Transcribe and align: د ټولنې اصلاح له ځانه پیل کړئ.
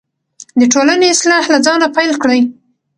د 0.59 0.61
ټولنې 0.73 1.05
اصلاح 1.13 1.45
له 1.53 1.57
ځانه 1.65 1.87
پیل 1.95 2.11
کړئ. 2.23 2.41